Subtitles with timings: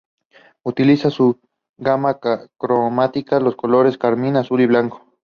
[0.63, 1.39] Utiliza en su
[1.77, 2.19] gama
[2.57, 5.05] cromática los colores carmín, azul y blanco.